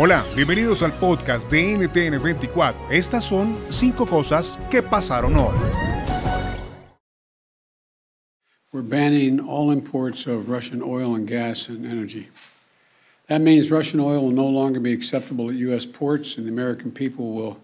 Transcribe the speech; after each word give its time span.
Hola, 0.00 0.24
bienvenidos 0.36 0.84
al 0.84 0.92
podcast 0.92 1.50
de 1.50 1.76
NTN24. 1.76 2.72
Estas 2.88 3.24
son 3.24 3.56
cinco 3.68 4.06
cosas 4.06 4.56
que 4.70 4.80
pasaron 4.80 5.34
hoy. 5.34 5.56
We're 8.72 8.86
banning 8.88 9.40
all 9.40 9.72
imports 9.72 10.28
of 10.28 10.48
Russian 10.48 10.82
oil 10.84 11.16
and 11.16 11.26
gas 11.26 11.68
and 11.68 11.84
energy. 11.84 12.28
That 13.26 13.40
means 13.40 13.72
Russian 13.72 13.98
oil 13.98 14.22
will 14.22 14.32
no 14.32 14.46
longer 14.46 14.78
be 14.78 14.92
acceptable 14.92 15.48
at 15.50 15.56
U.S. 15.56 15.84
ports, 15.84 16.38
and 16.38 16.46
the 16.46 16.52
American 16.52 16.92
people 16.92 17.32
will 17.32 17.56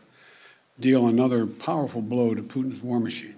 deal 0.80 1.06
another 1.06 1.46
powerful 1.46 2.02
blow 2.02 2.34
to 2.34 2.42
Putin's 2.42 2.82
war 2.82 2.98
machine. 2.98 3.36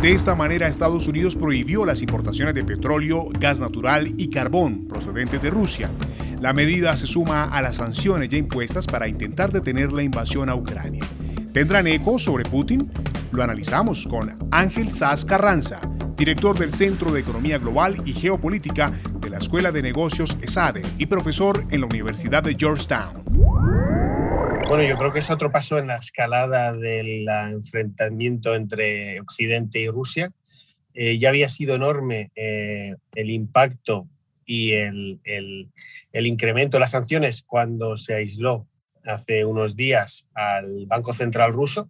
De 0.00 0.14
esta 0.14 0.34
manera, 0.34 0.66
Estados 0.66 1.06
Unidos 1.06 1.36
prohibió 1.36 1.84
las 1.84 2.00
importaciones 2.00 2.54
de 2.54 2.64
petróleo, 2.64 3.26
gas 3.38 3.60
natural 3.60 4.14
y 4.16 4.30
carbón 4.30 4.86
procedentes 4.88 5.42
de 5.42 5.50
Rusia. 5.50 5.90
La 6.40 6.54
medida 6.54 6.96
se 6.96 7.06
suma 7.06 7.44
a 7.44 7.60
las 7.60 7.76
sanciones 7.76 8.30
ya 8.30 8.38
impuestas 8.38 8.86
para 8.86 9.06
intentar 9.06 9.52
detener 9.52 9.92
la 9.92 10.02
invasión 10.02 10.48
a 10.48 10.54
Ucrania. 10.54 11.04
¿Tendrán 11.52 11.86
eco 11.86 12.18
sobre 12.18 12.44
Putin? 12.44 12.90
Lo 13.30 13.42
analizamos 13.42 14.06
con 14.06 14.34
Ángel 14.50 14.90
Sass 14.90 15.26
Carranza, 15.26 15.82
director 16.16 16.58
del 16.58 16.72
Centro 16.72 17.12
de 17.12 17.20
Economía 17.20 17.58
Global 17.58 17.96
y 18.06 18.14
Geopolítica 18.14 18.90
de 19.20 19.28
la 19.28 19.36
Escuela 19.36 19.70
de 19.70 19.82
Negocios 19.82 20.38
ESADE 20.40 20.80
y 20.96 21.04
profesor 21.04 21.62
en 21.70 21.82
la 21.82 21.86
Universidad 21.88 22.42
de 22.42 22.56
Georgetown. 22.58 23.22
Bueno, 24.66 24.82
yo 24.82 24.96
creo 24.96 25.12
que 25.12 25.18
es 25.18 25.30
otro 25.30 25.52
paso 25.52 25.76
en 25.76 25.88
la 25.88 25.96
escalada 25.96 26.72
del 26.72 27.28
enfrentamiento 27.28 28.54
entre 28.54 29.20
Occidente 29.20 29.78
y 29.78 29.88
Rusia. 29.88 30.32
Eh, 30.94 31.18
ya 31.18 31.28
había 31.28 31.50
sido 31.50 31.74
enorme 31.74 32.30
eh, 32.34 32.94
el 33.14 33.30
impacto 33.30 34.06
y 34.50 34.72
el, 34.72 35.20
el, 35.22 35.70
el, 36.10 36.26
incremento 36.26 36.76
de 36.76 36.80
las 36.80 36.90
sanciones 36.90 37.44
cuando 37.46 37.96
se 37.96 38.14
aisló 38.14 38.66
hace 39.04 39.44
unos 39.44 39.76
días 39.76 40.28
al 40.34 40.86
Banco 40.86 41.12
Central 41.12 41.52
ruso 41.52 41.88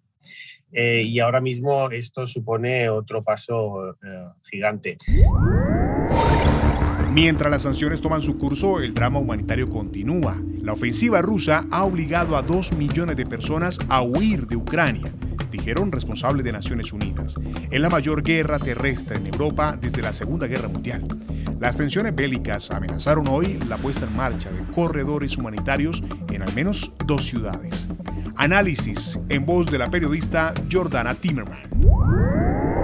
eh, 0.71 1.03
y 1.03 1.21
ahora 1.21 1.41
mismo 1.41 1.91
esto 1.91 2.27
supone 2.27 2.91
otro 2.91 3.25
paso 3.25 3.93
eh, 3.93 4.27
gigante. 4.51 4.99
Mientras 7.11 7.51
las 7.51 7.63
sanciones 7.63 8.03
toman 8.03 8.21
su 8.21 8.37
curso, 8.37 8.81
el 8.81 8.93
drama 8.93 9.21
humanitario 9.21 9.71
continúa. 9.71 10.41
La 10.61 10.75
ofensiva 10.75 11.23
rusa 11.23 11.65
ha 11.71 11.85
obligado 11.85 12.37
a 12.37 12.43
dos 12.43 12.73
millones 12.73 13.17
de 13.17 13.25
personas 13.25 13.79
a 13.89 14.03
huir 14.03 14.47
de 14.47 14.57
Ucrania, 14.57 15.11
dijeron 15.51 15.91
responsables 15.91 16.45
de 16.45 16.53
Naciones 16.53 16.93
Unidas. 16.93 17.35
Es 17.71 17.81
la 17.81 17.89
mayor 17.89 18.23
guerra 18.23 18.59
terrestre 18.59 19.17
en 19.17 19.27
Europa 19.27 19.79
desde 19.81 20.03
la 20.03 20.13
Segunda 20.13 20.47
Guerra 20.47 20.69
Mundial. 20.69 21.05
Las 21.61 21.77
tensiones 21.77 22.15
bélicas 22.15 22.71
amenazaron 22.71 23.29
hoy 23.29 23.61
la 23.69 23.77
puesta 23.77 24.07
en 24.07 24.17
marcha 24.17 24.51
de 24.51 24.65
corredores 24.73 25.37
humanitarios 25.37 26.03
en 26.33 26.41
al 26.41 26.51
menos 26.55 26.91
dos 27.05 27.27
ciudades. 27.27 27.87
Análisis 28.37 29.21
en 29.29 29.45
voz 29.45 29.71
de 29.71 29.77
la 29.77 29.91
periodista 29.91 30.55
Jordana 30.73 31.15
Timmerman. 31.15 31.61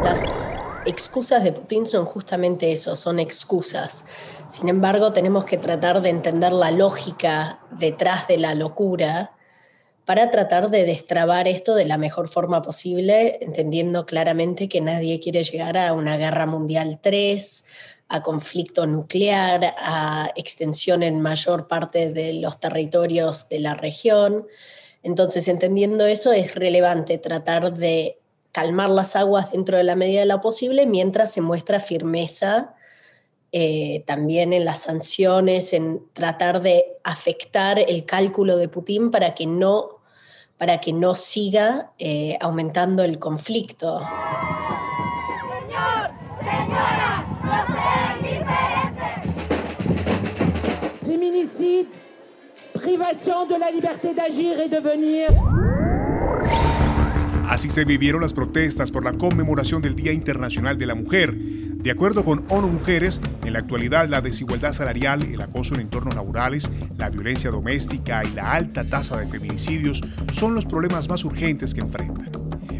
Las 0.05 0.47
excusas 0.85 1.43
de 1.43 1.53
Putin 1.53 1.87
son 1.87 2.05
justamente 2.05 2.71
eso, 2.71 2.95
son 2.97 3.19
excusas. 3.19 4.05
Sin 4.49 4.69
embargo, 4.69 5.15
tenemos 5.15 5.47
que 5.47 5.57
tratar 5.57 6.03
de 6.03 6.11
entender 6.11 6.53
la 6.53 6.71
lógica 6.71 7.61
detrás 7.71 8.29
de 8.29 8.37
la 8.37 8.55
locura 8.55 9.33
para 10.05 10.31
tratar 10.31 10.71
de 10.71 10.85
destrabar 10.85 11.49
esto 11.49 11.75
de 11.75 11.85
la 11.85 11.99
mejor 11.99 12.29
forma 12.29 12.63
posible, 12.63 13.39
entendiendo 13.41 14.07
claramente 14.07 14.69
que 14.69 14.81
nadie 14.81 15.19
quiere 15.19 15.43
llegar 15.43 15.77
a 15.77 15.95
una 15.95 16.17
guerra 16.17 16.47
mundial 16.47 17.01
3, 17.03 17.65
a 18.09 18.23
conflicto 18.23 18.87
nuclear, 18.87 19.75
a 19.79 20.31
extensión 20.37 21.03
en 21.03 21.21
mayor 21.21 21.67
parte 21.67 22.13
de 22.13 22.35
los 22.35 22.61
territorios 22.61 23.49
de 23.49 23.61
la 23.61 23.75
región. 23.75 24.47
Entonces, 25.03 25.49
entendiendo 25.49 26.07
eso, 26.07 26.33
es 26.33 26.55
relevante 26.55 27.19
tratar 27.19 27.75
de 27.75 28.19
calmar 28.53 28.91
las 28.91 29.17
aguas 29.17 29.53
dentro 29.53 29.77
de 29.77 29.85
la 29.85 29.97
medida 29.97 30.21
de 30.21 30.27
lo 30.27 30.41
posible 30.41 30.87
mientras 30.87 31.33
se 31.33 31.43
muestra 31.43 31.79
firmeza 31.79 32.75
eh, 33.53 34.03
también 34.07 34.53
en 34.53 34.65
las 34.65 34.81
sanciones, 34.81 35.73
en 35.73 36.03
tratar 36.13 36.61
de 36.63 36.99
afectar 37.05 37.79
el 37.79 38.05
cálculo 38.05 38.57
de 38.57 38.69
Putin 38.69 39.11
para 39.11 39.35
que 39.35 39.47
no, 39.47 40.01
para 40.59 40.81
que 40.81 40.93
no 40.93 41.15
siga 41.15 41.93
eh, 41.99 42.37
aumentando 42.41 43.03
el 43.03 43.19
conflicto. 43.19 44.01
De 52.97 53.59
la 53.59 53.71
libertad 53.71 54.11
de 54.15 54.23
agir 54.23 54.57
y 54.65 54.69
de 54.71 54.81
venir. 54.81 55.27
Así 57.47 57.69
se 57.69 57.85
vivieron 57.85 58.23
las 58.23 58.33
protestas 58.33 58.91
por 58.91 59.05
la 59.05 59.13
conmemoración 59.13 59.83
del 59.83 59.95
Día 59.95 60.13
Internacional 60.13 60.79
de 60.79 60.87
la 60.87 60.95
Mujer. 60.95 61.37
De 61.37 61.91
acuerdo 61.91 62.25
con 62.25 62.45
ONU 62.49 62.69
Mujeres, 62.69 63.21
en 63.45 63.53
la 63.53 63.59
actualidad 63.59 64.09
la 64.09 64.23
desigualdad 64.23 64.73
salarial, 64.73 65.23
el 65.25 65.41
acoso 65.43 65.75
en 65.75 65.83
entornos 65.83 66.15
laborales, 66.15 66.71
la 66.97 67.11
violencia 67.11 67.51
doméstica 67.51 68.23
y 68.25 68.35
la 68.35 68.55
alta 68.55 68.83
tasa 68.83 69.19
de 69.19 69.27
feminicidios 69.27 70.01
son 70.33 70.55
los 70.55 70.65
problemas 70.65 71.07
más 71.09 71.23
urgentes 71.25 71.75
que 71.75 71.83
enfrentan. 71.83 72.31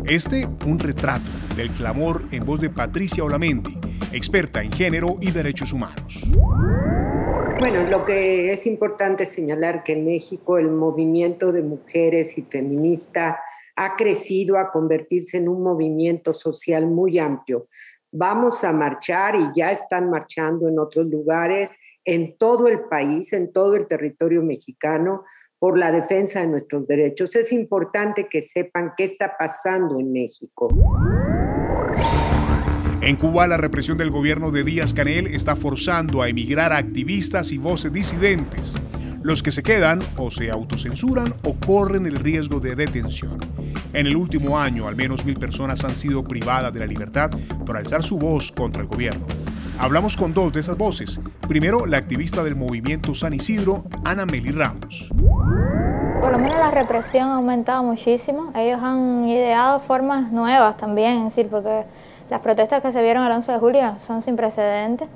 Este, 0.07 0.49
un 0.65 0.79
retrato 0.79 1.29
del 1.57 1.71
clamor 1.71 2.25
en 2.31 2.45
voz 2.45 2.61
de 2.61 2.71
Patricia 2.71 3.23
Olamendi, 3.23 3.79
experta 4.13 4.63
en 4.63 4.73
género 4.73 5.19
y 5.21 5.31
derechos 5.31 5.73
humanos. 5.73 6.23
Bueno, 7.59 7.83
lo 7.89 8.05
que 8.05 8.53
es 8.53 8.67
importante 8.67 9.25
señalar 9.25 9.83
que 9.83 9.95
en 9.95 10.05
México 10.05 10.59
el 10.59 10.71
movimiento 10.71 11.53
de 11.53 11.63
mujeres 11.63 12.37
y 12.37 12.43
feminista 12.43 13.41
ha 13.77 13.97
crecido 13.97 14.59
a 14.59 14.71
convertirse 14.71 15.39
en 15.39 15.49
un 15.49 15.63
movimiento 15.63 16.35
social 16.35 16.87
muy 16.87 17.19
amplio. 17.19 17.69
Vamos 18.13 18.63
a 18.63 18.75
marchar 18.75 19.37
y 19.37 19.49
ya 19.55 19.73
están 19.73 20.11
marchando 20.11 20.69
en 20.69 20.79
otros 20.79 21.07
lugares, 21.07 21.71
en 22.05 22.37
todo 22.37 22.69
el 22.69 22.81
país, 22.85 23.33
en 23.33 23.51
todo 23.53 23.75
el 23.75 23.87
territorio 23.87 24.43
mexicano, 24.43 25.25
por 25.59 25.79
la 25.79 25.91
defensa 25.91 26.41
de 26.41 26.49
nuestros 26.49 26.87
derechos. 26.87 27.35
Es 27.37 27.53
importante 27.53 28.29
que 28.29 28.43
sepan 28.43 28.93
qué 28.97 29.05
está 29.05 29.35
pasando 29.39 29.99
en 29.99 30.13
México. 30.13 30.69
En 33.03 33.17
Cuba, 33.17 33.47
la 33.47 33.57
represión 33.57 33.99
del 33.99 34.11
gobierno 34.11 34.51
de 34.51 34.65
Díaz 34.65 34.95
Canel 34.95 35.27
está 35.27 35.55
forzando 35.55 36.23
a 36.23 36.29
emigrar 36.29 36.73
a 36.73 36.79
activistas 36.79 37.53
y 37.53 37.59
voces 37.59 37.93
disidentes. 37.93 38.75
Los 39.23 39.43
que 39.43 39.53
se 39.53 39.63
quedan 39.63 40.01
o 40.17 40.31
se 40.31 40.51
autocensuran 40.51 41.35
o 41.45 41.55
corren 41.55 42.07
el 42.07 42.17
riesgo 42.17 42.59
de 42.59 42.75
detención. 42.75 43.39
En 43.93 44.07
el 44.07 44.17
último 44.17 44.59
año, 44.59 44.89
al 44.89 44.97
menos 44.97 45.25
mil 45.25 45.37
personas 45.37 45.85
han 45.85 45.95
sido 45.95 46.25
privadas 46.25 46.73
de 46.73 46.81
la 46.81 46.87
libertad 46.87 47.31
por 47.65 47.77
alzar 47.77 48.03
su 48.03 48.19
voz 48.19 48.51
contra 48.51 48.83
el 48.83 48.89
gobierno. 48.89 49.27
Hablamos 49.79 50.17
con 50.17 50.33
dos 50.33 50.53
de 50.53 50.61
esas 50.61 50.77
voces. 50.77 51.21
Primero, 51.47 51.87
la 51.87 51.99
activista 51.99 52.43
del 52.43 52.57
movimiento 52.57 53.15
San 53.15 53.35
Isidro, 53.35 53.85
Ana 54.05 54.25
Meli 54.25 54.51
Ramos. 54.53 55.11
Por 56.21 56.33
lo 56.33 56.39
menos 56.39 56.59
la 56.59 56.71
represión 56.71 57.29
ha 57.31 57.35
aumentado 57.37 57.83
muchísimo. 57.83 58.51
Ellos 58.55 58.81
han 58.83 59.29
ideado 59.29 59.81
formas 59.81 60.33
nuevas 60.33 60.77
también, 60.77 61.19
es 61.19 61.25
decir, 61.37 61.49
porque 61.49 61.85
las 62.31 62.41
protestas 62.41 62.83
que 62.83 62.93
se 62.93 63.03
vieron 63.03 63.25
el 63.25 63.33
11 63.33 63.53
de 63.53 63.59
julio 63.59 63.95
son 64.05 64.23
sin 64.23 64.37
precedentes 64.37 65.09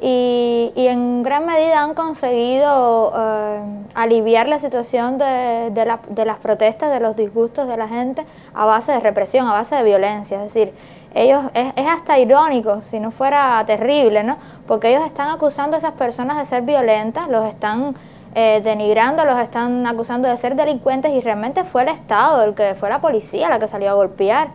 y, 0.00 0.72
en 0.76 1.22
gran 1.22 1.44
medida 1.44 1.82
han 1.82 1.94
conseguido 1.94 3.12
eh, 3.16 3.60
aliviar 3.94 4.48
la 4.48 4.58
situación 4.58 5.18
de, 5.18 6.24
las 6.24 6.38
protestas, 6.38 6.92
de 6.92 7.00
los 7.00 7.16
disgustos 7.16 7.66
de 7.66 7.76
la 7.76 7.88
gente 7.88 8.24
a 8.54 8.64
base 8.64 8.92
de 8.92 9.00
represión, 9.00 9.48
a 9.48 9.52
base 9.52 9.74
de 9.74 9.82
violencia. 9.82 10.44
Es 10.44 10.54
decir, 10.54 10.72
ellos 11.14 11.42
es, 11.54 11.72
hasta 11.86 12.18
irónico, 12.18 12.82
si 12.82 13.00
no 13.00 13.10
fuera 13.10 13.62
terrible, 13.66 14.22
¿no? 14.22 14.36
Porque 14.66 14.90
ellos 14.90 15.04
están 15.04 15.30
acusando 15.30 15.76
a 15.76 15.78
esas 15.78 15.92
personas 15.92 16.38
de 16.38 16.46
ser 16.46 16.62
violentas, 16.62 17.28
los 17.28 17.44
están 17.46 17.96
eh, 18.34 18.60
denigrando, 18.62 19.24
los 19.24 19.38
están 19.38 19.86
acusando 19.86 20.28
de 20.28 20.36
ser 20.36 20.54
delincuentes 20.54 21.12
y 21.12 21.20
realmente 21.20 21.64
fue 21.64 21.82
el 21.82 21.88
Estado, 21.88 22.44
el 22.44 22.54
que 22.54 22.74
fue 22.74 22.88
la 22.88 23.00
policía 23.00 23.48
la 23.48 23.58
que 23.58 23.68
salió 23.68 23.90
a 23.90 23.94
golpear. 23.94 24.52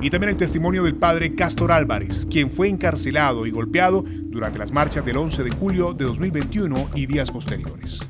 y 0.00 0.10
también 0.10 0.30
el 0.30 0.36
testimonio 0.36 0.82
del 0.82 0.96
padre 0.96 1.34
Castor 1.34 1.70
Álvarez, 1.70 2.26
quien 2.26 2.50
fue 2.50 2.68
encarcelado 2.68 3.46
y 3.46 3.52
golpeado 3.52 4.04
durante 4.06 4.58
las 4.58 4.72
marchas 4.72 5.04
del 5.04 5.16
11 5.16 5.44
de 5.44 5.50
julio 5.50 5.94
de 5.94 6.04
2021 6.04 6.88
y 6.94 7.06
días 7.06 7.30
posteriores. 7.30 8.00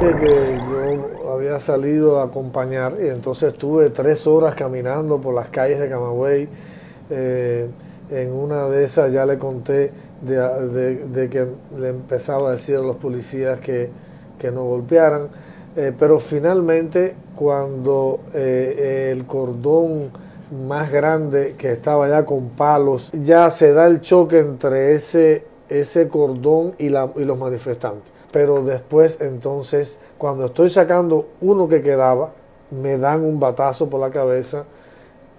Que 0.00 0.58
yo 0.70 1.32
había 1.32 1.58
salido 1.58 2.20
a 2.20 2.24
acompañar 2.24 2.94
y 3.04 3.08
entonces 3.08 3.52
estuve 3.52 3.90
tres 3.90 4.26
horas 4.26 4.54
caminando 4.54 5.20
por 5.20 5.34
las 5.34 5.48
calles 5.48 5.78
de 5.80 5.88
Camagüey. 5.88 6.48
Eh, 7.10 7.68
en 8.10 8.32
una 8.32 8.66
de 8.66 8.84
esas 8.84 9.12
ya 9.12 9.26
le 9.26 9.38
conté 9.38 9.92
de, 10.20 11.28
que 11.30 11.46
le 11.78 11.88
empezaba 11.88 12.50
a 12.50 12.52
decir 12.52 12.76
a 12.76 12.80
los 12.80 12.96
policías 12.96 13.60
que, 13.60 13.90
que 14.38 14.50
no 14.50 14.64
golpearan. 14.64 15.28
Eh, 15.76 15.92
pero 15.96 16.18
finalmente 16.18 17.14
cuando 17.36 18.20
eh, 18.34 19.12
el 19.12 19.24
cordón 19.24 20.10
más 20.66 20.90
grande 20.90 21.54
que 21.56 21.70
estaba 21.72 22.08
ya 22.08 22.24
con 22.24 22.50
palos, 22.50 23.10
ya 23.12 23.50
se 23.50 23.72
da 23.72 23.86
el 23.86 24.00
choque 24.00 24.40
entre 24.40 24.94
ese, 24.94 25.44
ese 25.68 26.08
cordón 26.08 26.74
y, 26.78 26.88
la, 26.88 27.10
y 27.16 27.24
los 27.24 27.38
manifestantes. 27.38 28.12
Pero 28.32 28.64
después 28.64 29.20
entonces, 29.20 29.98
cuando 30.18 30.46
estoy 30.46 30.70
sacando 30.70 31.28
uno 31.40 31.68
que 31.68 31.82
quedaba, 31.82 32.32
me 32.70 32.98
dan 32.98 33.24
un 33.24 33.40
batazo 33.40 33.88
por 33.88 34.00
la 34.00 34.10
cabeza, 34.10 34.64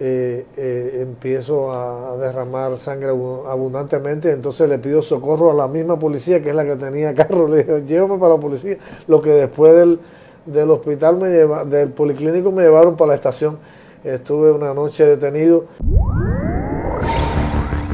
eh, 0.04 0.46
eh, 0.56 0.98
empiezo 1.00 1.72
a 1.72 2.16
derramar 2.16 2.76
sangre 2.76 3.10
abundantemente, 3.10 4.32
entonces 4.32 4.68
le 4.68 4.80
pido 4.80 5.00
socorro 5.00 5.52
a 5.52 5.54
la 5.54 5.68
misma 5.68 5.96
policía 5.96 6.42
que 6.42 6.48
es 6.48 6.56
la 6.56 6.64
que 6.64 6.74
tenía 6.74 7.14
carro, 7.14 7.46
le 7.54 7.62
digo, 7.62 7.78
llévame 7.78 8.18
para 8.18 8.34
la 8.34 8.40
policía, 8.40 8.78
lo 9.06 9.22
que 9.22 9.30
después 9.30 9.72
del, 9.76 10.00
del 10.44 10.70
hospital, 10.70 11.18
me 11.18 11.28
lleva, 11.28 11.64
del 11.64 11.90
policlínico 11.90 12.50
me 12.50 12.64
llevaron 12.64 12.96
para 12.96 13.10
la 13.10 13.14
estación, 13.14 13.58
estuve 14.02 14.50
una 14.50 14.74
noche 14.74 15.06
detenido. 15.06 15.66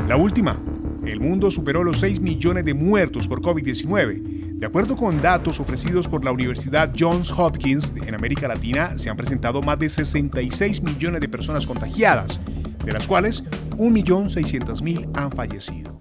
La 0.08 0.16
última, 0.16 0.58
el 1.04 1.20
mundo 1.20 1.50
superó 1.50 1.84
los 1.84 2.00
6 2.00 2.22
millones 2.22 2.64
de 2.64 2.72
muertos 2.72 3.28
por 3.28 3.42
COVID-19 3.42 4.47
de 4.58 4.66
acuerdo 4.66 4.96
con 4.96 5.22
datos 5.22 5.60
ofrecidos 5.60 6.08
por 6.08 6.24
la 6.24 6.32
Universidad 6.32 6.92
Johns 6.98 7.30
Hopkins 7.30 7.94
en 8.04 8.12
América 8.16 8.48
Latina, 8.48 8.98
se 8.98 9.08
han 9.08 9.16
presentado 9.16 9.62
más 9.62 9.78
de 9.78 9.88
66 9.88 10.82
millones 10.82 11.20
de 11.20 11.28
personas 11.28 11.64
contagiadas, 11.64 12.40
de 12.84 12.92
las 12.92 13.06
cuales 13.06 13.44
1.600.000 13.76 15.10
han 15.14 15.30
fallecido. 15.30 16.00